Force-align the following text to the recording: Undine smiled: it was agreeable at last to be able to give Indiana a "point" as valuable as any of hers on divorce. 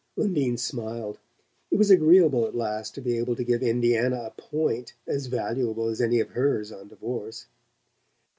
Undine 0.17 0.57
smiled: 0.57 1.19
it 1.69 1.75
was 1.77 1.91
agreeable 1.91 2.47
at 2.47 2.55
last 2.55 2.95
to 2.95 3.01
be 3.01 3.19
able 3.19 3.35
to 3.35 3.43
give 3.43 3.61
Indiana 3.61 4.23
a 4.23 4.31
"point" 4.31 4.95
as 5.05 5.27
valuable 5.27 5.89
as 5.89 6.01
any 6.01 6.19
of 6.19 6.29
hers 6.31 6.71
on 6.71 6.87
divorce. 6.87 7.45